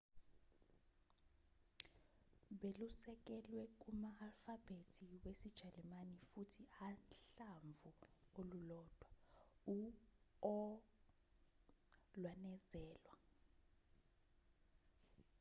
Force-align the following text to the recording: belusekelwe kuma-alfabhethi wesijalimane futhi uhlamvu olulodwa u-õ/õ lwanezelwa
belusekelwe 2.59 3.61
kuma-alfabhethi 3.81 5.05
wesijalimane 5.23 6.15
futhi 6.29 6.61
uhlamvu 6.87 8.05
olulodwa 8.39 9.07
u-õ/õ 9.75 10.59
lwanezelwa 12.21 13.13